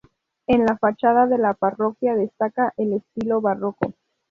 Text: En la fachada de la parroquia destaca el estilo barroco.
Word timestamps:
En 0.47 0.65
la 0.65 0.79
fachada 0.79 1.27
de 1.27 1.37
la 1.37 1.53
parroquia 1.53 2.15
destaca 2.15 2.73
el 2.77 2.93
estilo 2.93 3.39
barroco. 3.39 3.93